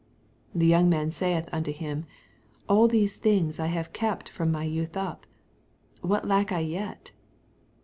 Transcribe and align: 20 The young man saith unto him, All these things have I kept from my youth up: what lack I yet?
20 0.53 0.65
The 0.65 0.67
young 0.67 0.89
man 0.89 1.11
saith 1.11 1.47
unto 1.51 1.71
him, 1.71 2.07
All 2.67 2.87
these 2.87 3.17
things 3.17 3.57
have 3.57 3.87
I 3.89 3.91
kept 3.91 4.29
from 4.29 4.51
my 4.51 4.63
youth 4.63 4.97
up: 4.97 5.27
what 6.01 6.27
lack 6.27 6.51
I 6.51 6.61
yet? 6.61 7.11